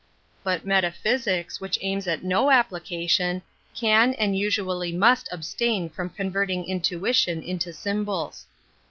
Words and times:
But 0.43 0.65
metaphysics, 0.65 1.61
which 1.61 1.77
aims 1.83 2.07
at 2.07 2.23
no 2.23 2.49
application, 2.49 3.43
can 3.75 4.15
and 4.15 4.35
usually 4.35 4.91
must 4.91 5.29
abstain 5.31 5.91
from 5.91 6.09
converting 6.09 6.65
intuition 6.65 7.43
into 7.43 7.71
sym, 7.71 8.03
bo 8.05 8.29
Is. 8.29 8.47